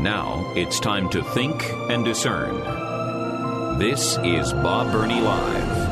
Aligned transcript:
Now 0.00 0.52
it's 0.54 0.78
time 0.78 1.08
to 1.10 1.22
think 1.22 1.64
and 1.90 2.04
discern. 2.04 2.54
This 3.78 4.18
is 4.24 4.52
Bob 4.52 4.92
Burney 4.92 5.20
Live. 5.20 5.86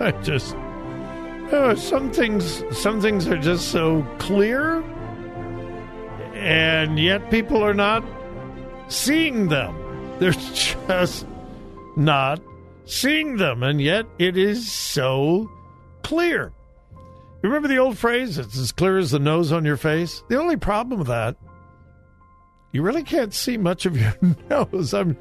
I 0.00 0.12
just 0.22 0.54
uh, 1.52 1.74
some 1.74 2.12
things 2.12 2.62
some 2.70 3.00
things 3.00 3.26
are 3.26 3.36
just 3.38 3.68
so 3.72 4.06
clear 4.18 4.82
and 6.34 6.98
yet 6.98 7.30
people 7.30 7.62
are 7.62 7.74
not 7.74 8.04
seeing 8.88 9.48
them. 9.48 9.74
They're 10.18 10.32
just 10.86 11.26
not 11.96 12.40
seeing 12.84 13.36
them, 13.36 13.62
and 13.62 13.80
yet 13.80 14.06
it 14.18 14.36
is 14.36 14.70
so 14.70 15.50
clear. 16.02 16.52
Remember 17.42 17.68
the 17.68 17.78
old 17.78 17.98
phrase, 17.98 18.38
it's 18.38 18.58
as 18.58 18.72
clear 18.72 18.98
as 18.98 19.10
the 19.10 19.18
nose 19.18 19.52
on 19.52 19.64
your 19.64 19.76
face? 19.76 20.22
The 20.28 20.38
only 20.38 20.56
problem 20.56 20.98
with 20.98 21.08
that, 21.08 21.36
you 22.72 22.82
really 22.82 23.02
can't 23.02 23.32
see 23.32 23.56
much 23.56 23.86
of 23.86 23.96
your 23.96 24.14
nose. 24.50 24.94
I'm 24.94 25.16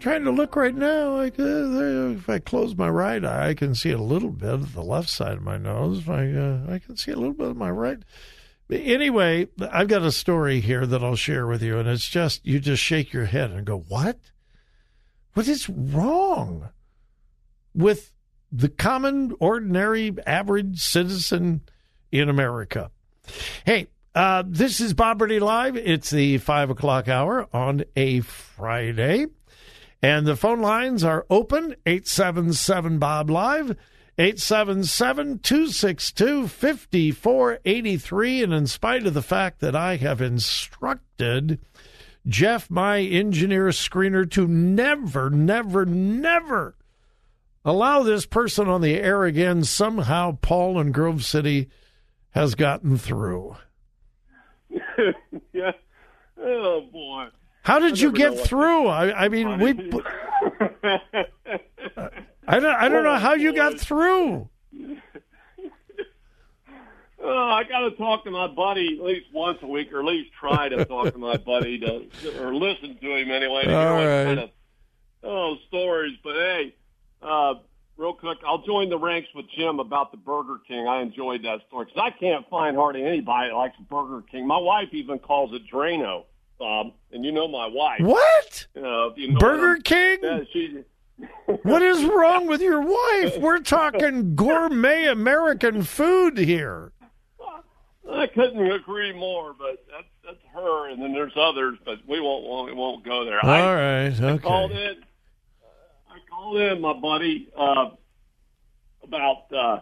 trying 0.00 0.24
to 0.24 0.30
look 0.30 0.56
right 0.56 0.74
now. 0.74 1.16
Like, 1.16 1.38
uh, 1.38 2.10
if 2.16 2.28
I 2.28 2.38
close 2.38 2.76
my 2.76 2.88
right 2.88 3.24
eye, 3.24 3.48
I 3.50 3.54
can 3.54 3.74
see 3.74 3.90
a 3.90 3.98
little 3.98 4.30
bit 4.30 4.50
of 4.50 4.74
the 4.74 4.82
left 4.82 5.08
side 5.08 5.38
of 5.38 5.42
my 5.42 5.56
nose. 5.56 6.08
I, 6.08 6.30
uh, 6.30 6.60
I 6.68 6.78
can 6.78 6.96
see 6.96 7.12
a 7.12 7.16
little 7.16 7.32
bit 7.32 7.48
of 7.48 7.56
my 7.56 7.70
right. 7.70 7.98
Anyway, 8.70 9.48
I've 9.70 9.88
got 9.88 10.02
a 10.02 10.10
story 10.10 10.60
here 10.60 10.86
that 10.86 11.02
I'll 11.02 11.16
share 11.16 11.46
with 11.46 11.62
you, 11.62 11.78
and 11.78 11.88
it's 11.88 12.08
just 12.08 12.44
you 12.44 12.58
just 12.58 12.82
shake 12.82 13.12
your 13.12 13.26
head 13.26 13.52
and 13.52 13.64
go, 13.64 13.78
"What? 13.78 14.18
What 15.36 15.48
is 15.48 15.68
wrong 15.68 16.70
with 17.74 18.14
the 18.50 18.70
common, 18.70 19.34
ordinary, 19.38 20.16
average 20.26 20.80
citizen 20.80 21.60
in 22.10 22.30
America?" 22.30 22.90
Hey, 23.66 23.88
uh, 24.14 24.44
this 24.46 24.80
is 24.80 24.94
Bob 24.94 25.18
Burney 25.18 25.38
Live. 25.38 25.76
It's 25.76 26.08
the 26.08 26.38
five 26.38 26.70
o'clock 26.70 27.06
hour 27.06 27.48
on 27.52 27.84
a 27.94 28.20
Friday, 28.20 29.26
and 30.00 30.26
the 30.26 30.36
phone 30.36 30.62
lines 30.62 31.04
are 31.04 31.26
open 31.28 31.76
eight 31.84 32.08
seven 32.08 32.54
seven 32.54 32.98
Bob 32.98 33.28
Live. 33.28 33.76
877 34.18 35.40
262 35.40 36.48
5483. 36.48 38.42
And 38.42 38.54
in 38.54 38.66
spite 38.66 39.06
of 39.06 39.12
the 39.12 39.20
fact 39.20 39.60
that 39.60 39.76
I 39.76 39.96
have 39.96 40.22
instructed 40.22 41.58
Jeff, 42.26 42.70
my 42.70 42.98
engineer 42.98 43.68
screener, 43.68 44.28
to 44.32 44.46
never, 44.48 45.30
never, 45.30 45.86
never 45.86 46.76
allow 47.64 48.02
this 48.02 48.26
person 48.26 48.68
on 48.68 48.80
the 48.80 48.94
air 48.94 49.24
again, 49.24 49.64
somehow 49.64 50.38
Paul 50.40 50.80
in 50.80 50.92
Grove 50.92 51.24
City 51.24 51.68
has 52.30 52.54
gotten 52.54 52.96
through. 52.96 53.56
yeah. 55.52 55.72
Oh, 56.40 56.82
boy. 56.92 57.26
How 57.62 57.78
did 57.80 58.00
you 58.00 58.12
get 58.12 58.38
through? 58.38 58.86
I, 58.86 59.24
I 59.24 59.28
mean, 59.28 59.58
we. 59.58 59.70
I 62.46 62.60
don't. 62.60 62.64
I 62.66 62.88
don't 62.88 63.02
know 63.02 63.16
how 63.16 63.34
you 63.34 63.52
got 63.52 63.80
through. 63.80 64.48
Oh, 67.28 67.48
I 67.50 67.64
got 67.64 67.80
to 67.80 67.90
talk 67.92 68.24
to 68.24 68.30
my 68.30 68.46
buddy 68.46 68.96
at 68.98 69.04
least 69.04 69.26
once 69.32 69.58
a 69.62 69.66
week, 69.66 69.92
or 69.92 69.98
at 69.98 70.04
least 70.04 70.30
try 70.38 70.68
to 70.68 70.84
talk 70.84 71.12
to 71.12 71.18
my 71.18 71.36
buddy 71.36 71.78
to, 71.80 72.06
or 72.40 72.54
listen 72.54 72.96
to 73.00 73.16
him 73.16 73.30
anyway. 73.30 73.64
To 73.64 73.74
All 73.76 73.94
right. 73.94 74.24
kind 74.24 74.38
of 74.40 74.50
oh 75.24 75.56
stories. 75.66 76.16
But 76.22 76.34
hey, 76.34 76.74
uh, 77.22 77.54
real 77.96 78.12
quick, 78.12 78.38
I'll 78.46 78.62
join 78.62 78.90
the 78.90 78.98
ranks 78.98 79.28
with 79.34 79.46
Jim 79.56 79.80
about 79.80 80.12
the 80.12 80.18
Burger 80.18 80.58
King. 80.68 80.86
I 80.86 81.00
enjoyed 81.00 81.42
that 81.42 81.60
story 81.66 81.86
because 81.86 82.00
I 82.00 82.16
can't 82.16 82.48
find 82.48 82.76
hardly 82.76 83.02
anybody 83.04 83.50
that 83.50 83.56
likes 83.56 83.76
Burger 83.90 84.22
King. 84.30 84.46
My 84.46 84.58
wife 84.58 84.88
even 84.92 85.18
calls 85.18 85.52
it 85.52 85.62
Drano, 85.72 86.24
Bob, 86.60 86.92
and 87.10 87.24
you 87.24 87.32
know 87.32 87.48
my 87.48 87.66
wife. 87.66 88.02
What? 88.02 88.66
Uh, 88.76 89.12
you 89.16 89.32
know 89.32 89.38
Burger 89.40 89.82
King? 89.82 90.18
Yeah, 90.22 90.40
she. 90.52 90.84
What 91.62 91.82
is 91.82 92.04
wrong 92.14 92.46
with 92.46 92.60
your 92.60 92.82
wife? 92.82 93.38
We're 93.38 93.60
talking 93.60 94.36
gourmet 94.36 95.06
American 95.06 95.82
food 95.82 96.36
here. 96.38 96.92
I 98.10 98.26
couldn't 98.28 98.70
agree 98.70 99.12
more, 99.12 99.54
but 99.58 99.84
that's 99.90 100.06
that's 100.24 100.54
her, 100.54 100.90
and 100.90 101.02
then 101.02 101.12
there's 101.12 101.36
others, 101.36 101.78
but 101.84 101.98
we 102.06 102.20
won't 102.20 102.44
won't, 102.44 102.66
we 102.66 102.72
won't 102.74 103.04
go 103.04 103.24
there. 103.24 103.44
All 103.44 103.50
I, 103.50 104.06
right. 104.06 104.20
I 104.20 104.38
called 104.38 104.70
Okay. 104.72 104.84
in. 104.90 104.96
I 106.08 106.18
called 106.30 106.56
in, 106.58 106.80
my 106.80 106.92
buddy, 106.94 107.48
uh, 107.56 107.90
about 109.02 109.52
uh, 109.52 109.80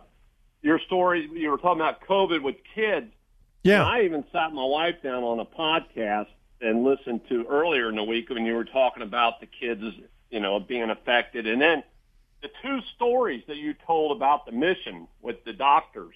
your 0.62 0.78
story. 0.80 1.28
You 1.32 1.50
were 1.50 1.58
talking 1.58 1.80
about 1.80 2.00
COVID 2.08 2.42
with 2.42 2.56
kids. 2.74 3.06
And 3.06 3.12
Yeah. 3.62 3.84
I 3.84 4.02
even 4.02 4.24
sat 4.32 4.52
my 4.52 4.64
wife 4.64 4.96
down 5.02 5.22
on 5.22 5.38
a 5.40 5.44
podcast 5.44 6.26
and 6.60 6.84
listened 6.84 7.22
to 7.28 7.44
earlier 7.48 7.88
in 7.88 7.96
the 7.96 8.04
week 8.04 8.30
when 8.30 8.44
you 8.46 8.54
were 8.54 8.64
talking 8.64 9.02
about 9.02 9.40
the 9.40 9.46
kids, 9.46 9.82
you 10.30 10.40
know, 10.40 10.58
being 10.60 10.90
affected, 10.90 11.46
and 11.46 11.60
then 11.60 11.82
the 12.42 12.48
two 12.62 12.80
stories 12.96 13.42
that 13.48 13.56
you 13.56 13.74
told 13.86 14.16
about 14.16 14.44
the 14.44 14.52
mission 14.52 15.06
with 15.22 15.44
the 15.44 15.52
doctors 15.52 16.14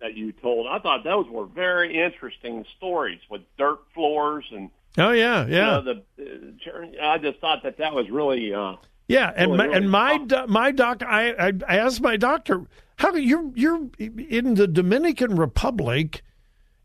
that 0.00 0.14
you 0.16 0.32
told. 0.32 0.66
I 0.68 0.78
thought 0.78 1.04
those 1.04 1.26
were 1.28 1.46
very 1.46 2.02
interesting 2.02 2.64
stories 2.76 3.20
with 3.30 3.42
dirt 3.58 3.78
floors 3.94 4.44
and 4.52 4.70
Oh 4.96 5.10
yeah. 5.10 5.46
you 5.46 5.54
Yeah. 5.56 5.80
know, 5.80 5.82
the. 5.82 6.98
Uh, 7.00 7.06
I 7.06 7.18
just 7.18 7.38
thought 7.40 7.62
that 7.62 7.78
that 7.78 7.94
was 7.94 8.08
really. 8.10 8.52
Uh, 8.54 8.76
Yeah, 9.08 9.32
and 9.36 9.52
Really, 9.52 9.56
my, 9.58 9.64
really 9.64 9.76
and 9.76 9.90
my 9.90 10.18
do- 10.18 10.46
my 10.48 10.70
doc, 10.72 11.02
I, 11.02 11.32
I 11.48 11.52
I 11.68 11.76
asked 11.78 12.00
my 12.00 12.16
doctor, 12.16 12.64
how 12.96 13.10
do 13.10 13.20
you're 13.20 13.50
you're 13.54 13.88
in 13.98 14.54
the 14.54 14.66
Dominican 14.66 15.36
Republic 15.36 16.22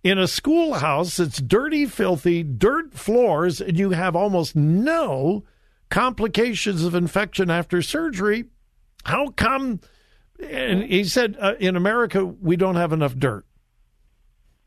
in 0.04 0.18
a 0.20 0.28
schoolhouse 0.28 1.18
that's 1.18 1.42
dirty, 1.42 1.86
filthy, 1.86 2.44
dirt 2.44 2.94
floors, 2.94 3.62
and 3.62 3.80
you 3.80 3.92
have 3.92 4.16
almost 4.16 4.56
no 4.56 5.44
complications 5.90 6.84
of 6.84 6.94
infection 6.96 7.50
after 7.50 7.82
surgery. 7.82 8.46
How 9.06 9.28
come? 9.30 9.80
And 10.52 10.84
he 10.84 11.04
said, 11.04 11.38
uh, 11.40 11.54
in 11.60 11.76
America, 11.76 12.26
we 12.26 12.56
don't 12.56 12.76
have 12.76 12.94
enough 12.94 13.16
dirt. 13.16 13.46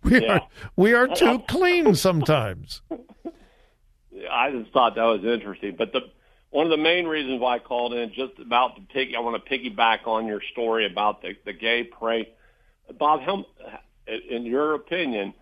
We 0.03 0.21
Yeah. 0.23 0.35
are 0.35 0.41
we 0.77 0.95
are 0.95 1.09
too 1.09 1.41
clean 1.49 1.95
sometimes. 1.95 2.83
I 4.31 4.51
just 4.51 4.73
thought 4.73 4.95
that 4.95 5.03
was 5.05 5.25
interesting. 5.25 5.75
But 5.77 5.93
the 5.93 6.01
one 6.51 6.65
of 6.67 6.71
the 6.71 6.77
main 6.83 7.07
reasons 7.07 7.41
why 7.41 7.57
I 7.57 7.59
called 7.59 7.93
in 7.93 8.13
just 8.13 8.39
about 8.39 8.77
to 8.77 8.83
pig. 8.83 9.15
I 9.17 9.21
want 9.21 9.45
to 9.45 9.51
piggyback 9.51 10.07
on 10.07 10.27
your 10.27 10.41
story 10.53 10.87
about 10.87 11.23
the 11.23 11.35
the 11.45 11.53
gay 11.53 11.85
parade. 11.85 12.29
Bob, 12.99 13.21
how, 13.23 13.45
in 14.07 14.47
your 14.47 14.75
opinion, 14.75 15.35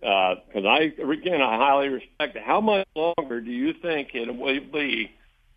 because 0.00 0.64
I 0.64 0.92
again 1.10 1.42
I 1.42 1.56
highly 1.56 1.88
respect 1.88 2.36
it. 2.36 2.42
How 2.42 2.60
much 2.60 2.86
longer 2.94 3.40
do 3.40 3.50
you 3.50 3.72
think 3.72 4.14
it 4.14 4.34
will 4.34 4.60
be 4.72 5.10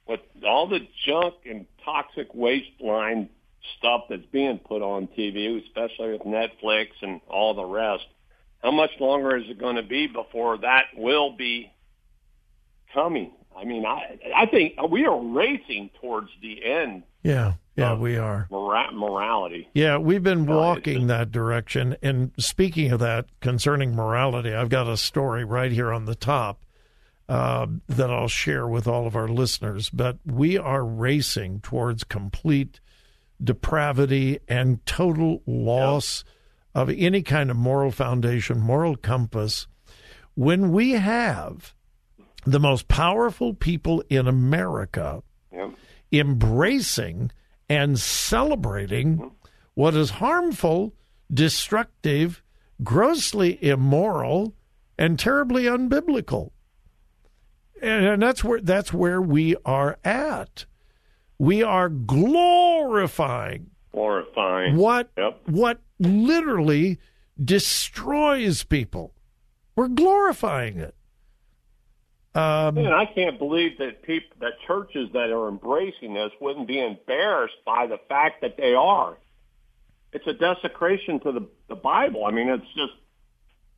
with 0.08 0.22
all 0.46 0.68
the 0.68 0.80
junk 1.06 1.36
and 1.46 1.68
toxic 1.86 2.34
waste 2.34 2.82
line 2.82 3.30
stuff 3.78 4.04
that's 4.10 4.26
being 4.32 4.60
put 4.60 4.82
on 4.82 5.08
TV, 5.18 5.64
especially 5.66 6.12
with 6.14 6.22
Netflix 6.22 6.88
and 7.02 7.22
all 7.30 7.54
the 7.54 7.66
rest? 7.66 8.06
How 8.64 8.72
much 8.72 8.92
longer 9.00 9.38
is 9.38 9.46
it 9.50 9.58
going 9.60 9.78
to 9.78 9.84
be 9.84 10.08
before 10.08 10.58
that 10.60 10.86
will 10.96 11.36
be 11.36 11.72
coming? 12.94 13.32
I 13.58 13.66
mean, 13.66 13.86
I 13.86 14.18
I 14.36 14.46
think 14.46 14.74
we 14.90 15.06
are 15.06 15.20
racing 15.22 15.90
towards 16.02 16.30
the 16.42 16.64
end 16.64 17.04
Yeah, 17.24 17.54
yeah, 17.76 17.96
we 17.98 18.18
are. 18.18 18.48
mora- 18.50 18.92
morality. 18.94 19.68
Yeah, 19.74 19.98
we've 19.98 20.24
been 20.24 20.46
walking 20.46 21.08
that 21.08 21.32
direction. 21.32 21.96
And 22.02 22.32
speaking 22.38 22.92
of 22.92 23.00
that, 23.00 23.26
concerning 23.42 23.96
morality, 23.96 24.54
I've 24.54 24.70
got 24.70 24.88
a 24.88 24.98
story 24.98 25.44
right 25.44 25.72
here 25.72 25.92
on 25.92 26.06
the 26.06 26.16
top 26.16 26.64
uh, 27.28 27.68
that 27.88 28.10
I'll 28.10 28.28
share 28.30 28.68
with 28.68 28.88
all 28.88 29.06
of 29.08 29.16
our 29.16 29.28
listeners. 29.28 29.90
But 29.90 30.18
we 30.26 30.58
are 30.58 30.84
racing 30.86 31.60
towards 31.62 32.04
complete 32.04 32.80
depravity 33.44 34.40
and 34.48 34.86
total 34.86 35.42
loss 35.46 36.24
of 36.76 36.90
any 36.90 37.22
kind 37.22 37.50
of 37.50 37.58
moral 37.58 37.92
foundation, 37.92 38.60
moral 38.60 38.96
compass. 38.96 39.68
When 40.36 40.72
we 40.72 40.92
have 40.92 41.74
the 42.46 42.60
most 42.60 42.88
powerful 42.88 43.54
people 43.54 44.04
in 44.10 44.28
America 44.28 45.22
embracing 46.12 47.32
and 47.68 48.00
celebrating 48.00 49.18
mm-hmm. 49.18 49.28
what 49.76 49.96
is 49.96 50.10
harmful, 50.12 50.94
destructive, 51.32 52.42
grossly 52.84 53.64
immoral, 53.64 54.56
and 54.98 55.20
terribly 55.20 55.64
unbiblical. 55.64 56.52
And, 57.82 58.06
and 58.06 58.22
that's 58.22 58.44
where 58.44 58.60
that's 58.60 58.92
where 58.92 59.22
we 59.22 59.56
are 59.66 59.98
at. 60.04 60.66
We 61.40 61.64
are 61.64 61.90
glorifying 61.90 63.72
glorifying 63.92 64.76
what 64.76 65.10
Yep. 65.18 65.42
what 65.48 65.80
literally 66.00 67.00
destroys 67.44 68.64
people. 68.64 69.14
We're 69.76 69.88
glorifying 69.88 70.78
it. 70.78 70.94
Um, 72.36 72.78
And 72.78 72.94
I 72.94 73.06
can't 73.06 73.40
believe 73.40 73.78
that 73.80 74.04
people, 74.04 74.38
that 74.42 74.54
churches 74.68 75.10
that 75.14 75.32
are 75.32 75.48
embracing 75.48 76.14
this 76.14 76.32
wouldn't 76.40 76.68
be 76.68 76.80
embarrassed 76.80 77.58
by 77.66 77.88
the 77.88 77.98
fact 78.10 78.42
that 78.42 78.56
they 78.58 78.76
are. 78.76 79.18
It's 80.12 80.28
a 80.28 80.34
desecration 80.34 81.20
to 81.22 81.32
the, 81.32 81.48
the 81.70 81.76
Bible. 81.76 82.26
I 82.26 82.32
mean, 82.32 82.50
it's 82.50 82.68
just 82.76 82.94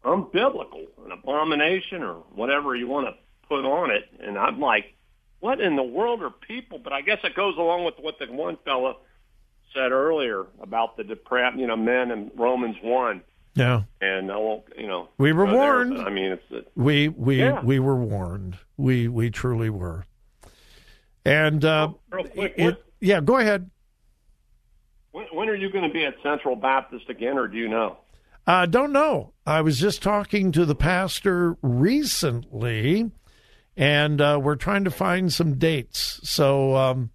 unbiblical, 0.04 0.88
an 1.06 1.12
abomination, 1.12 2.04
or 2.04 2.16
whatever 2.34 2.76
you 2.76 2.88
want 2.88 3.08
to 3.08 3.14
put 3.48 3.64
on 3.66 3.92
it. 3.92 4.04
And 4.20 4.38
I'm 4.38 4.60
like, 4.60 4.96
what 5.42 5.60
in 5.60 5.76
the 5.76 5.84
world 5.84 6.22
are 6.24 6.30
people? 6.30 6.80
But 6.80 6.94
I 6.94 7.02
guess 7.02 7.20
it 7.24 7.36
goes 7.36 7.58
along 7.58 7.84
with 7.84 7.96
what 8.00 8.18
the 8.20 8.28
one 8.32 8.58
fella 8.64 8.96
said 9.74 9.92
earlier 9.92 10.46
about 10.62 10.96
the 10.98 11.04
depraved, 11.04 11.60
you 11.60 11.68
know, 11.68 11.76
men 11.76 12.12
in 12.12 12.32
Romans 12.36 12.78
one. 12.82 13.22
yeah, 13.56 13.82
And 14.02 14.32
I 14.32 14.38
won't, 14.38 14.64
you 14.78 14.88
know, 14.88 15.10
We 15.18 15.34
were 15.34 15.46
go 15.46 15.52
there, 15.52 15.60
warned. 15.60 15.98
I 16.00 16.10
mean, 16.10 16.32
it's 16.52 16.68
we 16.76 17.10
we 17.10 17.40
Yeah. 17.40 17.62
we 17.62 17.80
were 17.80 17.96
warned. 17.98 18.58
We 18.78 19.08
we 19.10 19.30
truly 19.30 19.70
were. 19.70 20.06
And 21.26 21.64
uh, 21.66 21.94
real 22.12 22.26
quick. 22.28 22.54
it- 22.58 22.64
what- 22.64 22.84
yeah, 23.00 23.20
go 23.20 23.38
ahead. 23.38 23.70
When, 25.12 25.26
when 25.34 25.50
are 25.50 25.56
you 25.56 25.70
going 25.72 25.84
to 25.88 25.94
be 25.94 26.06
at 26.06 26.16
Central 26.24 26.56
Baptist 26.56 27.10
again, 27.10 27.38
or 27.38 27.48
do 27.48 27.58
you 27.58 27.68
know? 27.68 27.98
I 28.48 28.66
don't 28.66 28.92
know. 28.94 29.34
I 29.46 29.62
was 29.62 29.80
just 29.80 30.02
talking 30.02 30.52
to 30.54 30.66
the 30.66 30.76
pastor 30.76 31.58
recently, 31.62 33.12
and 33.82 34.22
uh, 34.22 34.40
we're 34.42 34.56
trying 34.56 34.84
to 34.84 34.92
find 34.92 35.34
some 35.34 35.56
dates. 35.56 36.20
So 36.24 36.76
um, 36.76 37.10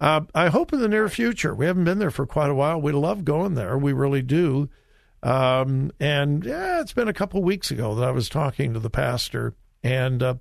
uh, 0.00 0.20
I 0.32 0.48
hope 0.48 0.72
in 0.72 0.78
the 0.78 0.86
near 0.88 1.08
future. 1.08 1.52
We 1.54 1.66
haven't 1.66 1.82
been 1.84 1.98
there 1.98 2.12
for 2.12 2.24
quite 2.24 2.50
a 2.50 2.54
while. 2.54 2.80
We 2.80 2.92
love 2.92 3.24
going 3.24 3.54
there. 3.54 3.76
We 3.76 3.92
really 3.92 4.22
do. 4.22 4.70
Um, 5.24 5.90
and 5.98 6.44
yeah, 6.44 6.80
it's 6.80 6.92
been 6.92 7.08
a 7.08 7.12
couple 7.12 7.42
weeks 7.42 7.72
ago 7.72 7.96
that 7.96 8.06
I 8.06 8.12
was 8.12 8.28
talking 8.28 8.74
to 8.74 8.78
the 8.78 8.90
pastor, 8.90 9.54
and 9.82 10.22
uh, 10.22 10.34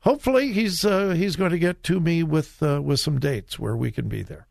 hopefully 0.00 0.52
he's 0.52 0.84
uh, 0.84 1.10
he's 1.10 1.36
going 1.36 1.52
to 1.52 1.58
get 1.58 1.82
to 1.84 2.00
me 2.00 2.22
with 2.24 2.60
uh, 2.60 2.80
with 2.82 2.98
some 2.98 3.20
dates 3.20 3.56
where 3.58 3.76
we 3.76 3.92
can 3.92 4.08
be 4.08 4.22
there. 4.22 4.48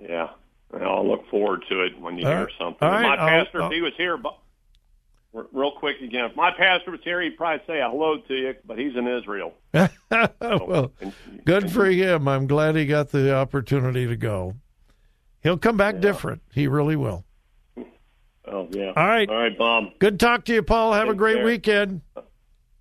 Yeah, 0.00 0.28
I'll 0.72 1.06
look 1.06 1.28
forward 1.28 1.64
to 1.68 1.82
it 1.82 2.00
when 2.00 2.16
you 2.16 2.26
All 2.26 2.32
hear 2.32 2.50
something. 2.58 2.88
Right, 2.88 3.02
my 3.02 3.16
I'll- 3.16 3.44
pastor, 3.44 3.62
I'll- 3.62 3.68
if 3.68 3.74
he 3.74 3.82
was 3.82 3.92
here, 3.98 4.16
but 4.16 4.38
real 5.32 5.72
quick 5.72 6.00
again, 6.00 6.24
if 6.24 6.36
my 6.36 6.50
pastor 6.50 6.90
was 6.90 7.00
here, 7.04 7.20
he'd 7.20 7.36
probably 7.36 7.64
say 7.66 7.80
a 7.80 7.88
hello 7.88 8.18
to 8.18 8.34
you, 8.34 8.54
but 8.64 8.78
he's 8.78 8.96
in 8.96 9.06
Israel. 9.06 9.54
well, 9.72 10.92
And- 11.00 11.12
Good 11.44 11.70
for 11.72 11.86
him. 11.86 12.28
I'm 12.28 12.46
glad 12.46 12.76
he 12.76 12.86
got 12.86 13.10
the 13.10 13.34
opportunity 13.34 14.06
to 14.06 14.16
go. 14.16 14.54
He'll 15.42 15.58
come 15.58 15.76
back 15.76 16.00
different. 16.00 16.42
He 16.52 16.66
really 16.66 16.96
will. 16.96 17.24
Oh 18.46 18.68
yeah. 18.70 18.92
All 18.96 19.06
right. 19.06 19.28
All 19.28 19.36
right, 19.36 19.56
Bob. 19.56 19.84
Good 19.98 20.18
talk 20.18 20.44
to 20.46 20.54
you, 20.54 20.62
Paul. 20.62 20.92
Have 20.92 21.08
a 21.08 21.14
great 21.14 21.36
care. 21.36 21.44
weekend. 21.44 22.00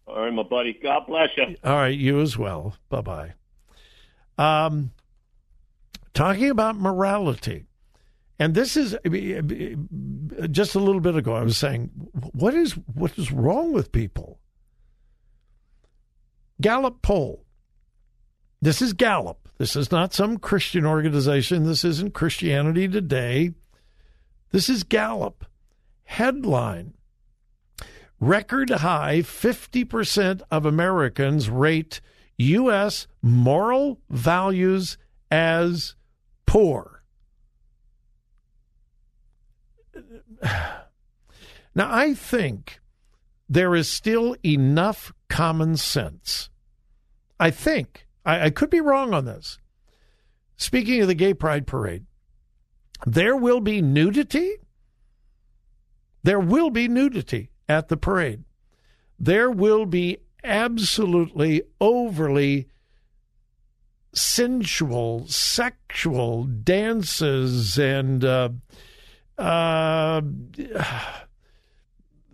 All 0.07 0.24
right, 0.24 0.34
my 0.34 0.44
buddy. 0.44 0.74
God 0.81 1.06
bless 1.07 1.30
you. 1.38 1.56
All 1.63 1.75
right, 1.75 1.95
you 1.98 2.19
as 2.19 2.38
well. 2.38 2.75
Bye 2.90 3.02
bye. 3.02 3.34
Um, 4.38 4.92
talking 6.13 6.50
about 6.50 6.75
morality, 6.75 7.66
and 8.40 8.56
this 8.56 8.78
is 8.78 8.96
just 10.50 10.76
a 10.76 10.80
little 10.80 11.02
bit 11.02 11.16
ago. 11.16 11.36
I 11.36 11.44
was 11.44 11.58
saying, 11.58 11.92
what 12.32 12.54
is 12.54 12.74
what 12.74 13.18
is 13.18 13.32
wrong 13.32 13.74
with 13.74 13.92
people? 13.92 14.40
Gallup 16.62 17.02
poll. 17.02 17.46
This 18.62 18.82
is 18.82 18.94
Gallup. 18.94 19.48
This 19.58 19.76
is 19.76 19.92
not 19.92 20.14
some 20.14 20.38
Christian 20.38 20.86
organization. 20.86 21.66
This 21.66 21.86
isn't 21.86 22.14
Christianity 22.14 22.88
Today. 22.88 23.52
This 24.52 24.70
is 24.70 24.84
Gallup. 24.84 25.46
Headline 26.04 26.94
Record 28.22 28.70
high 28.70 29.20
50% 29.20 30.42
of 30.52 30.66
Americans 30.66 31.50
rate 31.50 32.02
U.S. 32.38 33.08
moral 33.22 34.02
values 34.10 34.98
as 35.32 35.96
poor. 36.46 36.99
Now, 41.76 41.94
I 41.94 42.14
think 42.14 42.80
there 43.48 43.76
is 43.76 43.88
still 43.88 44.36
enough 44.44 45.14
common 45.30 45.78
sense. 45.78 46.50
I 47.40 47.52
think, 47.52 48.08
I, 48.26 48.46
I 48.46 48.50
could 48.50 48.70
be 48.70 48.82
wrong 48.82 49.14
on 49.14 49.26
this. 49.26 49.60
Speaking 50.58 51.02
of 51.02 51.08
the 51.08 51.14
Gay 51.14 51.34
Pride 51.34 51.66
Parade, 51.66 52.06
there 53.06 53.36
will 53.36 53.62
be 53.62 53.82
nudity. 53.82 54.58
There 56.24 56.40
will 56.40 56.70
be 56.70 56.88
nudity 56.88 57.50
at 57.70 57.88
the 57.88 57.96
parade. 57.96 58.44
There 59.18 59.50
will 59.50 59.86
be 59.86 60.18
absolutely 60.44 61.62
overly 61.80 62.68
sensual, 64.14 65.28
sexual 65.28 66.44
dances 66.44 67.78
and 67.78 68.26
uh, 68.26 68.50
uh, 69.40 70.22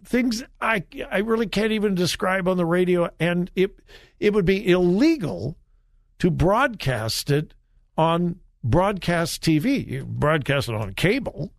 things 0.04 0.44
I 0.60 0.84
I 1.10 1.20
really 1.20 1.48
can't 1.48 1.72
even 1.72 1.96
describe 1.96 2.48
on 2.48 2.58
the 2.58 2.66
radio, 2.66 3.10
and 3.20 3.50
it 3.56 3.80
it 4.20 4.34
would 4.34 4.46
be 4.46 4.70
illegal 4.70 5.58
to 6.20 6.30
broadcast 6.30 7.30
it 7.30 7.54
on 7.98 8.40
broadcast 8.64 9.44
TV. 9.44 9.86
You 9.88 10.06
broadcast 10.06 10.70
it 10.70 10.76
on 10.76 10.94
cable, 10.94 11.54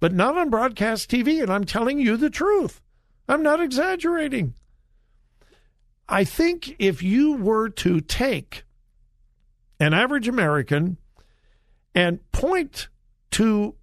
but 0.00 0.14
not 0.14 0.36
on 0.36 0.50
broadcast 0.50 1.10
TV. 1.10 1.42
And 1.42 1.52
I'm 1.52 1.64
telling 1.64 1.98
you 2.00 2.16
the 2.16 2.30
truth. 2.30 2.80
I'm 3.28 3.42
not 3.42 3.60
exaggerating. 3.60 4.54
I 6.08 6.22
think 6.22 6.76
if 6.78 7.02
you 7.02 7.34
were 7.34 7.68
to 7.70 8.00
take 8.00 8.62
an 9.80 9.92
average 9.92 10.28
American 10.28 10.96
and 11.94 12.20
point 12.30 12.88
to 13.32 13.74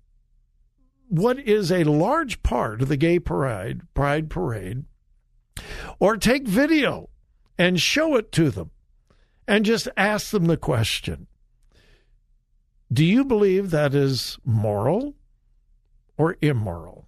what 1.14 1.38
is 1.38 1.72
a 1.72 1.84
large 1.84 2.42
part 2.42 2.82
of 2.82 2.88
the 2.88 2.98
gay 2.98 3.20
parade, 3.20 3.82
pride 3.94 4.32
parade, 4.32 4.84
or 6.00 6.18
take 6.18 6.48
video 6.48 7.08
and 7.56 7.80
show 7.80 8.16
it 8.16 8.32
to 8.32 8.50
them 8.50 8.72
and 9.48 9.64
just 9.64 9.88
ask 9.96 10.32
them 10.32 10.46
the 10.46 10.58
question 10.58 11.28
Do 12.92 13.06
you 13.06 13.24
believe 13.24 13.70
that 13.70 13.94
is 13.94 14.40
moral 14.44 15.14
or 16.18 16.36
immoral? 16.42 17.08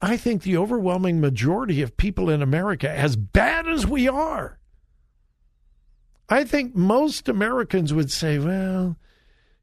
I 0.00 0.16
think 0.16 0.42
the 0.42 0.56
overwhelming 0.56 1.20
majority 1.20 1.82
of 1.82 1.98
people 1.98 2.30
in 2.30 2.40
America, 2.40 2.90
as 2.90 3.16
bad 3.16 3.68
as 3.68 3.86
we 3.86 4.08
are, 4.08 4.58
I 6.26 6.44
think 6.44 6.74
most 6.74 7.28
Americans 7.28 7.92
would 7.92 8.10
say, 8.10 8.38
well, 8.38 8.96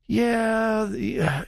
yeah, 0.05 1.43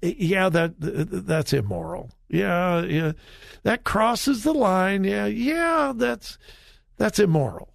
yeah 0.00 0.48
that 0.48 0.74
that's 0.78 1.52
immoral. 1.52 2.10
Yeah, 2.28 2.82
yeah, 2.82 3.12
that 3.62 3.84
crosses 3.84 4.42
the 4.42 4.54
line. 4.54 5.04
Yeah, 5.04 5.26
yeah, 5.26 5.92
that's 5.94 6.38
that's 6.96 7.18
immoral. 7.18 7.74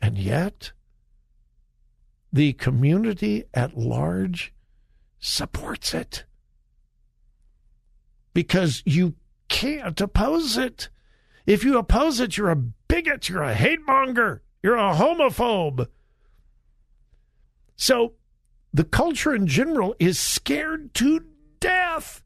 And 0.00 0.18
yet, 0.18 0.72
the 2.32 2.52
community 2.54 3.44
at 3.54 3.76
large 3.76 4.52
supports 5.18 5.94
it 5.94 6.24
because 8.32 8.82
you 8.86 9.14
can't 9.48 10.00
oppose 10.00 10.56
it. 10.56 10.88
If 11.46 11.64
you 11.64 11.78
oppose 11.78 12.20
it, 12.20 12.36
you're 12.36 12.50
a 12.50 12.56
bigot, 12.56 13.28
you're 13.28 13.42
a 13.42 13.54
hate 13.54 13.80
monger, 13.86 14.42
you're 14.62 14.76
a 14.76 14.94
homophobe. 14.94 15.88
So 17.76 18.14
the 18.72 18.84
culture 18.84 19.34
in 19.34 19.46
general 19.46 19.94
is 19.98 20.18
scared 20.18 20.94
to 20.94 21.24
death 21.60 22.22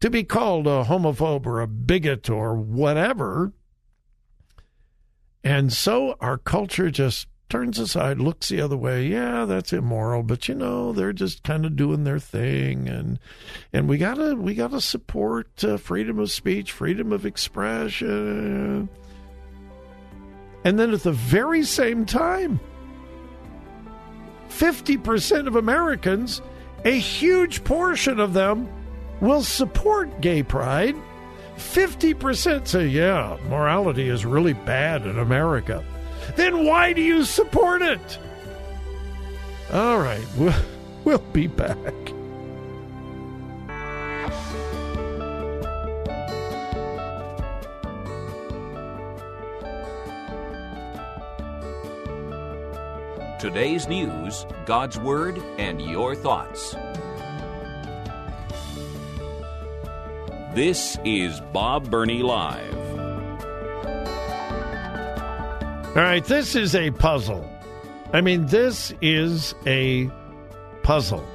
to 0.00 0.10
be 0.10 0.24
called 0.24 0.66
a 0.66 0.84
homophobe 0.84 1.46
or 1.46 1.60
a 1.60 1.66
bigot 1.66 2.30
or 2.30 2.54
whatever. 2.54 3.52
And 5.44 5.72
so 5.72 6.16
our 6.20 6.38
culture 6.38 6.90
just 6.90 7.26
turns 7.48 7.78
aside, 7.78 8.18
looks 8.18 8.48
the 8.48 8.60
other 8.60 8.76
way. 8.76 9.06
Yeah, 9.06 9.44
that's 9.44 9.72
immoral, 9.72 10.22
but 10.22 10.48
you 10.48 10.54
know 10.54 10.92
they're 10.92 11.12
just 11.12 11.42
kind 11.42 11.64
of 11.64 11.76
doing 11.76 12.04
their 12.04 12.18
thing, 12.18 12.88
and 12.88 13.18
and 13.72 13.88
we 13.88 13.98
gotta 13.98 14.34
we 14.34 14.54
gotta 14.54 14.80
support 14.80 15.64
uh, 15.64 15.78
freedom 15.78 16.18
of 16.18 16.30
speech, 16.30 16.72
freedom 16.72 17.12
of 17.12 17.24
expression. 17.24 18.88
And 20.64 20.78
then 20.78 20.92
at 20.92 21.02
the 21.02 21.12
very 21.12 21.62
same 21.62 22.04
time, 22.04 22.60
fifty 24.48 24.96
percent 24.96 25.48
of 25.48 25.56
Americans, 25.56 26.42
a 26.84 26.98
huge 26.98 27.64
portion 27.64 28.20
of 28.20 28.32
them, 28.32 28.68
will 29.20 29.42
support 29.42 30.20
gay 30.20 30.42
pride. 30.42 30.96
50% 31.56 32.68
say, 32.68 32.86
yeah, 32.86 33.36
morality 33.48 34.08
is 34.08 34.24
really 34.24 34.52
bad 34.52 35.04
in 35.08 35.18
America 35.18 35.84
then 36.36 36.64
why 36.64 36.92
do 36.92 37.02
you 37.02 37.24
support 37.24 37.82
it? 37.82 38.18
All 39.72 39.98
right, 39.98 40.24
we'll 41.04 41.18
be 41.32 41.46
back. 41.46 41.94
Today's 53.48 53.88
news, 53.88 54.44
God's 54.66 54.98
Word, 54.98 55.38
and 55.56 55.80
your 55.80 56.14
thoughts. 56.14 56.76
This 60.54 60.98
is 61.02 61.40
Bob 61.54 61.90
Burney 61.90 62.22
Live. 62.22 62.76
All 65.96 66.02
right, 66.02 66.22
this 66.26 66.54
is 66.54 66.74
a 66.74 66.90
puzzle. 66.90 67.50
I 68.12 68.20
mean, 68.20 68.44
this 68.48 68.92
is 69.00 69.54
a 69.64 70.10
puzzle. 70.82 71.26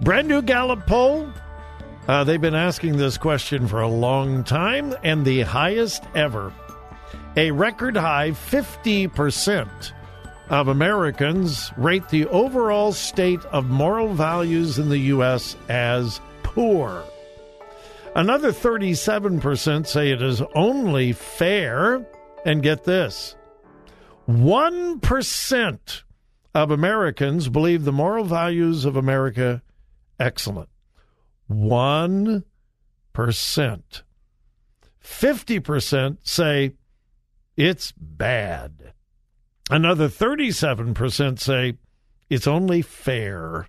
Brand 0.00 0.28
new 0.28 0.42
Gallup 0.42 0.86
poll. 0.86 1.28
Uh, 2.06 2.22
they've 2.22 2.40
been 2.40 2.54
asking 2.54 2.98
this 2.98 3.18
question 3.18 3.66
for 3.66 3.80
a 3.80 3.88
long 3.88 4.44
time, 4.44 4.94
and 5.02 5.24
the 5.24 5.40
highest 5.40 6.04
ever. 6.14 6.52
A 7.36 7.50
record 7.50 7.96
high 7.96 8.30
50% 8.30 9.92
of 10.50 10.68
Americans 10.68 11.72
rate 11.76 12.08
the 12.08 12.26
overall 12.26 12.92
state 12.92 13.44
of 13.46 13.66
moral 13.66 14.14
values 14.14 14.78
in 14.78 14.88
the 14.88 14.98
U.S. 14.98 15.56
as 15.68 16.20
poor. 16.42 17.04
Another 18.14 18.52
37% 18.52 19.86
say 19.86 20.10
it 20.10 20.22
is 20.22 20.42
only 20.54 21.12
fair 21.12 22.06
and 22.44 22.62
get 22.62 22.84
this 22.84 23.36
1% 24.28 26.02
of 26.54 26.70
Americans 26.70 27.48
believe 27.48 27.84
the 27.84 27.92
moral 27.92 28.24
values 28.24 28.84
of 28.84 28.96
America 28.96 29.62
excellent. 30.18 30.68
1%. 31.50 32.42
50% 35.02 36.18
say 36.22 36.72
it's 37.56 37.92
bad. 37.92 38.92
Another 39.70 40.08
37% 40.08 41.38
say 41.38 41.74
it's 42.30 42.46
only 42.46 42.80
fair. 42.82 43.66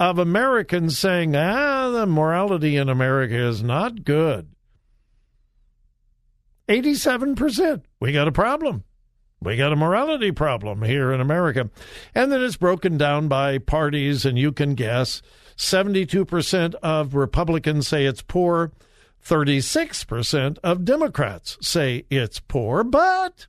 of 0.00 0.18
Americans 0.18 0.98
saying, 0.98 1.36
ah, 1.36 1.90
the 1.90 2.06
morality 2.06 2.76
in 2.76 2.88
America 2.88 3.36
is 3.36 3.62
not 3.62 4.04
good. 4.04 4.48
87%. 6.68 7.82
We 8.00 8.12
got 8.12 8.28
a 8.28 8.32
problem. 8.32 8.84
We 9.40 9.56
got 9.56 9.72
a 9.72 9.76
morality 9.76 10.32
problem 10.32 10.82
here 10.82 11.12
in 11.12 11.20
America. 11.20 11.70
And 12.14 12.32
then 12.32 12.42
it's 12.42 12.56
broken 12.56 12.98
down 12.98 13.28
by 13.28 13.58
parties, 13.58 14.24
and 14.24 14.38
you 14.38 14.52
can 14.52 14.74
guess 14.74 15.22
72% 15.58 16.74
of 16.76 17.14
Republicans 17.14 17.88
say 17.88 18.06
it's 18.06 18.22
poor, 18.22 18.72
36% 19.24 20.58
of 20.62 20.84
Democrats 20.84 21.58
say 21.60 22.04
it's 22.08 22.38
poor, 22.38 22.84
but 22.84 23.48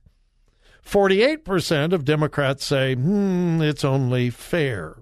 48% 0.84 1.92
of 1.92 2.04
Democrats 2.04 2.64
say, 2.64 2.94
hmm, 2.94 3.62
it's 3.62 3.84
only 3.84 4.28
fair. 4.28 4.98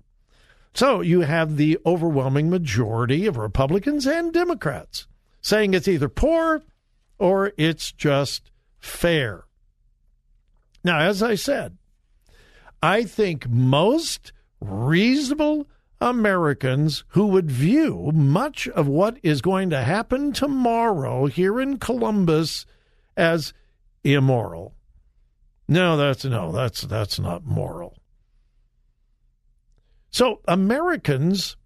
So 0.75 1.00
you 1.00 1.23
have 1.23 1.57
the 1.57 1.79
overwhelming 1.87 2.50
majority 2.50 3.27
of 3.27 3.38
Republicans 3.38 4.07
and 4.07 4.33
Democrats 4.33 5.07
saying 5.41 5.73
it's 5.73 5.88
either 5.88 6.09
poor 6.09 6.62
or 7.19 7.53
it's 7.57 7.91
just 7.91 8.50
fair. 8.79 9.45
Now, 10.85 11.00
as 11.00 11.23
I 11.23 11.35
said, 11.35 11.79
I 12.83 13.05
think 13.05 13.49
most 13.49 14.33
reasonable 14.61 15.67
Americans 16.00 17.05
who 17.09 17.26
would 17.26 17.50
view 17.50 18.11
much 18.14 18.69
of 18.69 18.87
what 18.87 19.19
is 19.23 19.40
going 19.43 19.71
to 19.71 19.83
happen 19.83 20.33
tomorrow 20.33 21.26
here 21.26 21.61
in 21.61 21.78
Columbus 21.78 22.67
as 23.17 23.52
immoral. 24.05 24.75
No, 25.67 25.97
that's 25.97 26.25
no, 26.25 26.52
that's 26.52 26.83
that's 26.83 27.19
not 27.19 27.45
moral. 27.45 27.99
So 30.11 30.40
Americans 30.47 31.57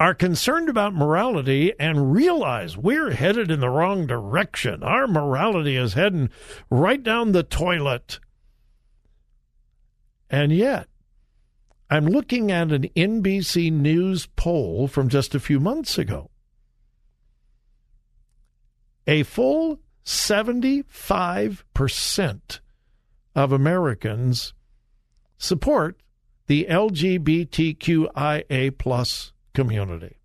are 0.00 0.14
concerned 0.14 0.68
about 0.68 0.94
morality 0.94 1.72
and 1.78 2.12
realize 2.12 2.76
we're 2.76 3.10
headed 3.10 3.50
in 3.50 3.60
the 3.60 3.68
wrong 3.68 4.06
direction. 4.06 4.82
Our 4.82 5.06
morality 5.06 5.76
is 5.76 5.92
heading 5.92 6.30
right 6.70 7.00
down 7.00 7.32
the 7.32 7.44
toilet. 7.44 8.18
And 10.28 10.50
yet, 10.50 10.88
I'm 11.92 12.06
looking 12.06 12.50
at 12.50 12.72
an 12.72 12.88
NBC 12.96 13.70
News 13.70 14.24
poll 14.24 14.88
from 14.88 15.10
just 15.10 15.34
a 15.34 15.40
few 15.40 15.60
months 15.60 15.98
ago. 15.98 16.30
A 19.06 19.24
full 19.24 19.78
75% 20.02 22.60
of 23.34 23.52
Americans 23.52 24.54
support 25.36 26.00
the 26.46 26.66
LGBTQIA 26.70 28.78
plus 28.78 29.34
community. 29.52 30.16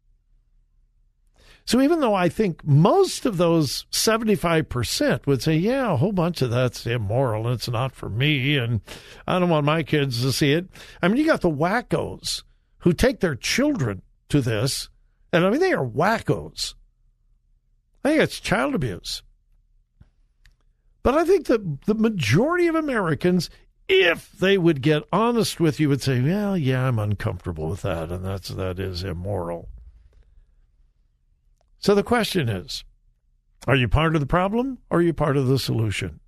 So 1.68 1.82
even 1.82 2.00
though 2.00 2.16
I 2.16 2.30
think 2.30 2.66
most 2.66 3.26
of 3.26 3.36
those 3.36 3.86
75% 3.92 5.28
would 5.28 5.44
say, 5.44 5.56
yeah, 5.58 5.92
a 5.92 5.98
whole 5.98 6.14
bunch 6.14 6.42
of 6.42 6.50
that's 6.50 6.88
immoral, 6.88 7.46
and 7.46 7.56
it's 7.56 7.68
not 7.68 7.94
for 7.94 8.10
me, 8.10 8.58
and 8.58 8.80
I 9.28 9.38
don't 9.38 9.50
want 9.50 9.66
my 9.66 9.84
kids 9.84 10.22
to 10.22 10.32
see 10.32 10.54
it. 10.54 10.70
I 11.02 11.10
mean, 11.10 11.18
you 11.18 11.26
got 11.26 11.42
the 11.42 11.52
wackos 11.52 12.44
who 12.80 12.94
take 12.94 13.20
their 13.20 13.36
children 13.36 14.02
to 14.30 14.40
this, 14.40 14.88
and 15.34 15.46
I 15.46 15.50
mean, 15.50 15.60
they 15.60 15.74
are 15.74 15.86
wackos. 15.86 16.74
I 18.06 18.12
think 18.12 18.22
it's 18.22 18.40
child 18.40 18.74
abuse. 18.74 19.22
But 21.04 21.16
I 21.16 21.26
think 21.26 21.48
that 21.48 21.82
the 21.82 21.96
majority 21.96 22.68
of 22.68 22.76
Americans, 22.76 23.50
if 23.90 24.32
they 24.32 24.58
would 24.58 24.82
get 24.82 25.04
honest 25.12 25.60
with 25.60 25.82
you, 25.82 25.90
would 25.90 26.02
say, 26.02 26.22
"Well, 26.22 26.58
yeah, 26.58 26.88
I'm 26.88 27.00
uncomfortable 27.00 27.70
with 27.70 27.82
that, 27.82 28.10
and 28.10 28.24
that's 28.24 28.48
that 28.50 28.80
is 28.80 29.04
immoral." 29.04 29.68
So 31.80 31.96
the 31.96 32.04
question 32.04 32.50
is, 32.50 32.84
are 33.68 33.76
you 33.76 33.88
part 33.88 34.16
of 34.16 34.22
the 34.22 34.28
problem 34.28 34.80
or 34.90 35.00
are 35.00 35.02
you 35.02 35.14
part 35.14 35.38
of 35.38 35.48
the 35.48 35.60
solution? 35.60 36.20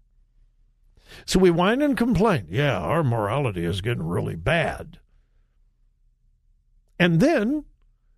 So 1.25 1.39
we 1.39 1.50
whine 1.50 1.82
and 1.82 1.98
complain. 1.98 2.48
Yeah, 2.50 2.77
our 2.77 3.03
morality 3.03 3.65
is 3.65 3.82
getting 3.82 4.03
really 4.03 4.36
bad. 4.36 5.00
And 7.00 7.20
then 7.20 7.65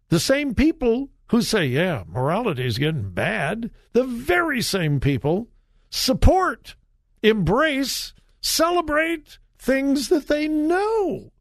the 0.10 0.20
same 0.20 0.54
people 0.56 1.10
who 1.28 1.42
say, 1.42 1.66
yeah, 1.66 2.04
morality 2.08 2.66
is 2.66 2.78
getting 2.78 3.12
bad, 3.12 3.72
the 3.94 4.04
very 4.04 4.62
same 4.62 5.00
people 5.00 5.48
support, 5.90 6.76
embrace 7.24 8.14
celebrate 8.42 9.38
things 9.58 10.10
that 10.10 10.28
they 10.28 10.48
know 10.48 11.32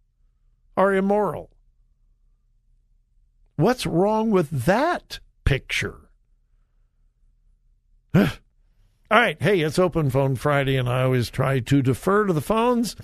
are 0.77 0.95
immoral. 0.95 1.51
What's 3.57 3.87
wrong 3.87 4.31
with 4.31 4.51
that 4.51 5.19
picture? 5.51 6.09
All 8.15 8.29
right. 9.11 9.37
Hey, 9.43 9.63
it's 9.63 9.81
Open 9.81 10.09
Phone 10.09 10.37
Friday, 10.37 10.77
and 10.77 10.89
I 10.89 11.03
always 11.03 11.29
try 11.29 11.59
to 11.59 11.83
defer 11.83 12.27
to 12.27 12.33
the 12.33 12.41
phones. 12.41 12.95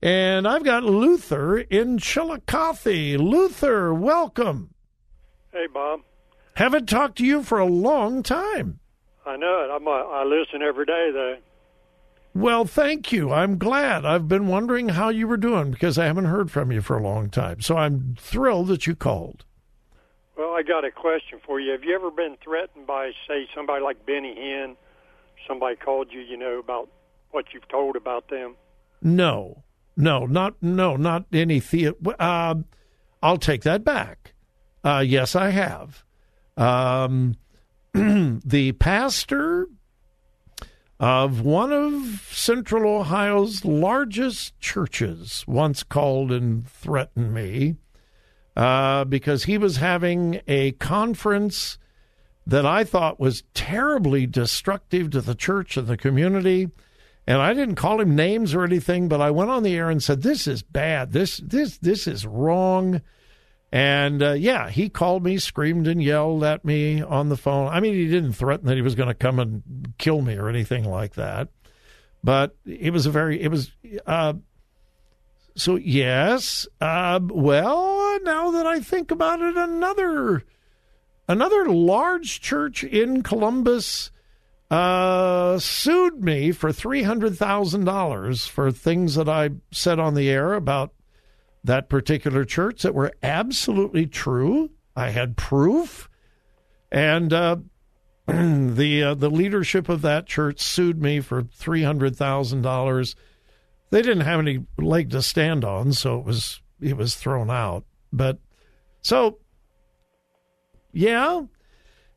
And 0.00 0.48
I've 0.48 0.64
got 0.64 0.82
Luther 0.82 1.58
in 1.58 1.98
Chillicothe. 1.98 3.20
Luther, 3.20 3.92
welcome. 3.92 4.72
Hey, 5.52 5.66
Bob. 5.74 6.00
Haven't 6.54 6.88
talked 6.88 7.18
to 7.18 7.24
you 7.26 7.42
for 7.42 7.58
a 7.58 7.66
long 7.66 8.22
time. 8.22 8.80
I 9.26 9.36
know 9.36 9.62
it. 9.64 9.70
I'm 9.70 9.86
a, 9.86 9.90
I 9.90 10.24
listen 10.24 10.62
every 10.62 10.86
day, 10.86 11.10
though. 11.12 11.36
Well, 12.32 12.64
thank 12.64 13.12
you. 13.12 13.30
I'm 13.30 13.58
glad. 13.58 14.06
I've 14.06 14.26
been 14.26 14.46
wondering 14.46 14.88
how 14.88 15.10
you 15.10 15.28
were 15.28 15.36
doing 15.36 15.70
because 15.70 15.98
I 15.98 16.06
haven't 16.06 16.24
heard 16.24 16.50
from 16.50 16.72
you 16.72 16.80
for 16.80 16.96
a 16.96 17.02
long 17.02 17.28
time. 17.28 17.60
So 17.60 17.76
I'm 17.76 18.16
thrilled 18.18 18.68
that 18.68 18.86
you 18.86 18.96
called. 18.96 19.44
Well, 20.40 20.54
I 20.54 20.62
got 20.62 20.86
a 20.86 20.90
question 20.90 21.38
for 21.44 21.60
you. 21.60 21.72
Have 21.72 21.84
you 21.84 21.94
ever 21.94 22.10
been 22.10 22.38
threatened 22.42 22.86
by, 22.86 23.10
say, 23.28 23.46
somebody 23.54 23.84
like 23.84 24.06
Benny 24.06 24.34
Hinn? 24.34 24.74
Somebody 25.46 25.76
called 25.76 26.08
you, 26.10 26.20
you 26.20 26.38
know, 26.38 26.58
about 26.58 26.88
what 27.30 27.52
you've 27.52 27.68
told 27.68 27.94
about 27.94 28.30
them? 28.30 28.56
No, 29.02 29.64
no, 29.98 30.24
not 30.24 30.54
no, 30.62 30.96
not 30.96 31.26
any 31.30 31.60
the. 31.60 31.94
Uh, 32.18 32.54
I'll 33.22 33.36
take 33.36 33.64
that 33.64 33.84
back. 33.84 34.32
Uh, 34.82 35.04
yes, 35.06 35.36
I 35.36 35.50
have. 35.50 36.04
Um, 36.56 37.36
the 37.92 38.72
pastor 38.78 39.68
of 40.98 41.42
one 41.42 41.70
of 41.70 42.26
Central 42.32 43.00
Ohio's 43.00 43.66
largest 43.66 44.58
churches 44.58 45.44
once 45.46 45.82
called 45.82 46.32
and 46.32 46.66
threatened 46.66 47.34
me 47.34 47.76
uh, 48.60 49.04
because 49.04 49.44
he 49.44 49.56
was 49.56 49.78
having 49.78 50.42
a 50.46 50.72
conference 50.72 51.78
that 52.46 52.66
I 52.66 52.84
thought 52.84 53.18
was 53.18 53.42
terribly 53.54 54.26
destructive 54.26 55.10
to 55.10 55.22
the 55.22 55.34
church 55.34 55.78
and 55.78 55.86
the 55.86 55.96
community. 55.96 56.68
And 57.26 57.38
I 57.38 57.54
didn't 57.54 57.76
call 57.76 58.02
him 58.02 58.14
names 58.14 58.54
or 58.54 58.62
anything, 58.62 59.08
but 59.08 59.22
I 59.22 59.30
went 59.30 59.50
on 59.50 59.62
the 59.62 59.74
air 59.74 59.88
and 59.88 60.02
said, 60.02 60.20
"This 60.20 60.46
is 60.46 60.62
bad. 60.62 61.12
This 61.12 61.38
this 61.38 61.78
this 61.78 62.06
is 62.06 62.26
wrong." 62.26 63.00
And 63.72 64.22
uh, 64.22 64.32
yeah, 64.32 64.68
he 64.68 64.90
called 64.90 65.24
me, 65.24 65.38
screamed 65.38 65.86
and 65.86 66.02
yelled 66.02 66.44
at 66.44 66.62
me 66.62 67.00
on 67.00 67.30
the 67.30 67.38
phone. 67.38 67.68
I 67.68 67.80
mean, 67.80 67.94
he 67.94 68.08
didn't 68.08 68.32
threaten 68.34 68.66
that 68.66 68.76
he 68.76 68.82
was 68.82 68.94
going 68.94 69.08
to 69.08 69.14
come 69.14 69.38
and 69.38 69.94
kill 69.96 70.20
me 70.20 70.36
or 70.36 70.50
anything 70.50 70.84
like 70.84 71.14
that. 71.14 71.48
But 72.22 72.56
it 72.66 72.92
was 72.92 73.06
a 73.06 73.10
very, 73.10 73.40
it 73.40 73.48
was, 73.48 73.70
uh, 74.06 74.34
so 75.54 75.76
yes. 75.76 76.66
Uh, 76.80 77.20
well, 77.22 78.18
now 78.22 78.50
that 78.50 78.66
I 78.66 78.80
think 78.80 79.10
about 79.10 79.40
it, 79.40 79.56
another, 79.56 80.44
another 81.28 81.68
large 81.68 82.40
church 82.40 82.84
in 82.84 83.22
Columbus 83.22 84.10
uh, 84.70 85.58
sued 85.58 86.22
me 86.22 86.52
for 86.52 86.72
three 86.72 87.02
hundred 87.02 87.36
thousand 87.36 87.84
dollars 87.84 88.46
for 88.46 88.70
things 88.70 89.16
that 89.16 89.28
I 89.28 89.50
said 89.72 89.98
on 89.98 90.14
the 90.14 90.30
air 90.30 90.54
about 90.54 90.92
that 91.64 91.88
particular 91.88 92.44
church 92.44 92.82
that 92.82 92.94
were 92.94 93.12
absolutely 93.22 94.06
true. 94.06 94.70
I 94.94 95.10
had 95.10 95.36
proof, 95.36 96.08
and 96.90 97.32
uh, 97.32 97.56
the 98.26 99.02
uh, 99.02 99.14
the 99.14 99.30
leadership 99.30 99.88
of 99.88 100.02
that 100.02 100.26
church 100.26 100.60
sued 100.60 101.02
me 101.02 101.20
for 101.20 101.42
three 101.42 101.82
hundred 101.82 102.16
thousand 102.16 102.62
dollars. 102.62 103.16
They 103.90 104.02
didn't 104.02 104.20
have 104.20 104.40
any 104.40 104.64
leg 104.78 105.10
to 105.10 105.22
stand 105.22 105.64
on, 105.64 105.92
so 105.92 106.18
it 106.18 106.24
was 106.24 106.60
it 106.80 106.96
was 106.96 107.14
thrown 107.14 107.50
out. 107.50 107.84
But 108.12 108.38
so, 109.02 109.38
yeah. 110.92 111.42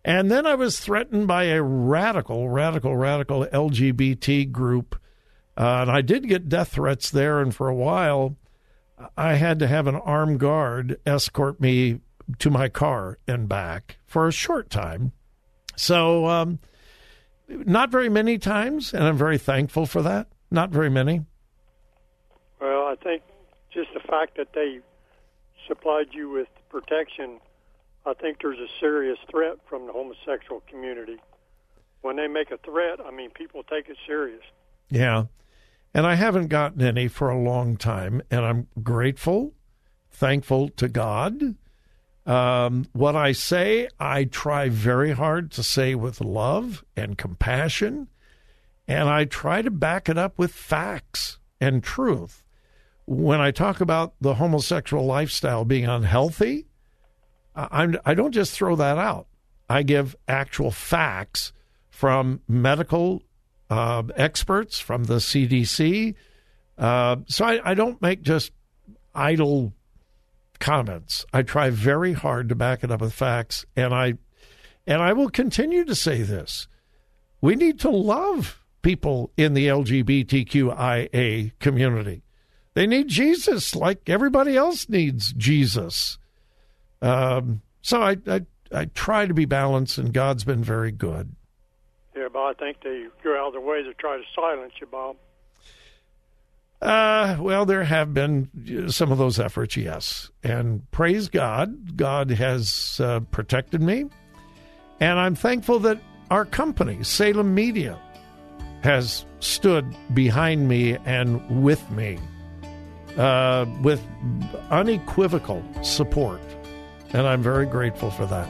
And 0.06 0.30
then 0.30 0.46
I 0.46 0.56
was 0.56 0.80
threatened 0.80 1.28
by 1.28 1.46
a 1.46 1.64
radical, 1.64 2.50
radical, 2.50 2.96
radical 2.96 3.46
LGBT 3.46 4.52
group. 4.52 5.00
Uh, 5.56 5.80
and 5.82 5.92
I 5.92 6.02
did 6.02 6.28
get 6.28 6.50
death 6.50 6.74
threats 6.74 7.10
there. 7.10 7.40
And 7.40 7.56
for 7.56 7.70
a 7.70 7.76
while, 7.76 8.36
I 9.16 9.36
had 9.36 9.60
to 9.60 9.68
have 9.68 9.88
an 9.88 9.96
armed 9.96 10.40
guard 10.40 11.00
escort 11.06 11.62
me 11.62 12.02
to 12.40 12.50
my 12.50 12.70
car 12.70 13.18
and 13.28 13.48
back 13.48 13.98
for 14.06 14.28
a 14.28 14.32
short 14.32 14.70
time. 14.70 15.14
So, 15.76 16.28
um, 16.28 16.60
not 17.48 17.92
very 17.92 18.10
many 18.10 18.38
times, 18.38 18.94
and 18.94 19.04
I'm 19.04 19.18
very 19.18 19.38
thankful 19.38 19.86
for 19.86 20.02
that. 20.02 20.28
Not 20.52 20.70
very 20.70 20.90
many. 20.90 21.22
Well, 22.64 22.88
I 22.88 22.96
think 22.96 23.24
just 23.74 23.90
the 23.94 24.00
fact 24.00 24.38
that 24.38 24.54
they 24.54 24.80
supplied 25.68 26.14
you 26.14 26.30
with 26.30 26.48
protection, 26.70 27.42
I 28.06 28.14
think 28.14 28.38
there's 28.42 28.58
a 28.58 28.70
serious 28.80 29.18
threat 29.30 29.58
from 29.68 29.86
the 29.86 29.92
homosexual 29.92 30.64
community. 30.70 31.18
When 32.04 32.16
they 32.16 32.28
make 32.28 32.52
a 32.52 32.58
threat, 32.58 33.02
I 33.06 33.12
mean, 33.12 33.32
people 33.32 33.64
take 33.64 33.90
it 33.90 33.98
serious. 34.08 34.40
Yeah. 34.90 35.26
And 35.94 36.08
I 36.08 36.16
haven't 36.16 36.48
gotten 36.48 36.82
any 36.82 37.10
for 37.10 37.30
a 37.30 37.38
long 37.38 37.76
time, 37.76 38.22
and 38.32 38.46
I'm 38.46 38.68
grateful, 38.82 39.52
thankful 40.10 40.70
to 40.70 40.88
God. 40.88 41.56
Um, 42.26 42.86
what 42.94 43.18
I 43.18 43.34
say, 43.34 43.90
I 44.00 44.24
try 44.24 44.70
very 44.70 45.12
hard 45.12 45.52
to 45.52 45.64
say 45.64 45.96
with 45.96 46.22
love 46.22 46.86
and 46.96 47.18
compassion, 47.18 48.08
and 48.88 49.10
I 49.10 49.26
try 49.26 49.62
to 49.62 49.70
back 49.70 50.08
it 50.08 50.18
up 50.18 50.40
with 50.40 50.54
facts 50.54 51.40
and 51.60 51.84
truth. 51.84 52.40
When 53.06 53.42
I 53.42 53.52
talk 53.52 53.82
about 53.82 54.14
the 54.22 54.36
homosexual 54.36 55.06
lifestyle 55.06 55.66
being 55.66 55.86
unhealthy, 55.86 56.68
I'm, 57.56 57.98
I 58.06 58.14
don't 58.14 58.32
just 58.32 58.54
throw 58.54 58.76
that 58.78 58.98
out. 58.98 59.28
I 59.70 59.84
give 59.84 60.16
actual 60.28 60.72
facts 60.72 61.54
from 61.90 62.42
medical 62.48 63.24
uh, 63.70 64.04
experts 64.16 64.80
from 64.80 65.06
the 65.06 65.16
CDC. 65.16 66.16
Uh, 66.78 67.18
so 67.28 67.46
I, 67.46 67.72
I, 67.72 67.74
don't 67.74 68.02
make 68.02 68.22
just 68.22 68.52
idle 69.14 69.74
comments. 70.60 71.26
I 71.34 71.44
try 71.44 71.70
very 71.70 72.14
hard 72.14 72.50
to 72.50 72.56
back 72.56 72.84
it 72.84 72.92
up 72.92 73.02
with 73.02 73.14
facts, 73.14 73.66
and 73.76 73.94
I 73.94 74.16
and 74.88 75.02
I 75.02 75.14
will 75.14 75.30
continue 75.30 75.86
to 75.86 75.96
say 75.96 76.24
this: 76.24 76.68
we 77.42 77.56
need 77.56 77.80
to 77.82 77.92
love 77.92 78.60
people 78.82 79.32
in 79.38 79.54
the 79.54 79.68
LGBTQIA 79.68 81.52
community. 81.60 82.23
They 82.74 82.88
need 82.88 83.08
Jesus 83.08 83.76
like 83.76 84.10
everybody 84.10 84.58
else 84.58 84.90
needs 84.90 85.34
Jesus. 85.34 86.18
Um, 87.02 87.62
so 87.82 88.02
I, 88.02 88.18
I 88.28 88.42
I 88.74 88.86
try 88.86 89.26
to 89.26 89.34
be 89.34 89.46
balanced, 89.46 89.98
and 89.98 90.14
God's 90.14 90.44
been 90.44 90.64
very 90.64 90.92
good. 90.92 91.36
Yeah, 92.16 92.28
but 92.32 92.40
I 92.40 92.54
think 92.54 92.78
they 92.84 93.06
go 93.24 93.38
out 93.40 93.48
of 93.48 93.54
their 93.54 93.62
way 93.62 93.84
to 93.84 93.94
try 93.94 94.18
to 94.18 94.24
silence 94.36 94.74
you, 94.82 94.88
Bob. 94.88 95.18
Uh, 96.82 97.38
well, 97.40 97.66
there 97.66 97.84
have 97.84 98.14
been 98.14 98.90
some 98.90 99.12
of 99.12 99.18
those 99.18 99.40
efforts, 99.40 99.78
yes. 99.78 100.30
And 100.44 100.90
praise 100.92 101.30
God, 101.30 101.96
God 101.96 102.30
has 102.32 103.00
uh, 103.02 103.22
protected 103.32 103.82
me. 103.82 104.06
And 105.00 105.20
I'm 105.20 105.36
thankful 105.36 105.80
that 105.80 106.02
our 106.30 106.46
company, 106.46 107.04
Salem 107.04 107.56
Media, 107.56 107.98
has 108.82 109.26
stood 109.40 109.86
behind 110.14 110.68
me 110.68 110.98
and 111.06 111.64
with 111.64 111.90
me 111.92 112.20
uh, 113.18 113.66
with 113.82 114.02
unequivocal 114.70 115.64
support. 115.84 116.42
And 117.14 117.28
I'm 117.28 117.44
very 117.44 117.66
grateful 117.66 118.10
for 118.12 118.26
that. 118.26 118.50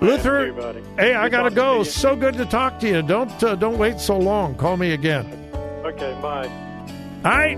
Luther, 0.00 0.52
hey, 0.98 1.14
I 1.14 1.30
gotta 1.30 1.50
go. 1.50 1.82
So 1.82 2.14
good 2.14 2.34
to 2.34 2.44
talk 2.44 2.78
to 2.80 2.88
you. 2.88 3.02
Don't 3.02 3.42
uh, 3.42 3.54
don't 3.54 3.78
wait 3.78 3.98
so 3.98 4.18
long. 4.18 4.54
Call 4.54 4.76
me 4.76 4.92
again. 4.92 5.26
Okay, 5.84 6.18
bye. 6.20 6.48
All 7.24 7.30
right, 7.30 7.56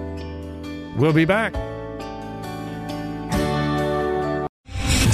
we'll 0.96 1.12
be 1.12 1.24
back. 1.24 1.55